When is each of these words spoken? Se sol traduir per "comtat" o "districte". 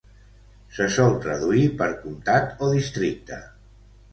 Se 0.77 0.87
sol 0.95 1.13
traduir 1.25 1.67
per 1.81 1.91
"comtat" 2.07 2.65
o 2.65 2.71
"districte". 2.79 3.43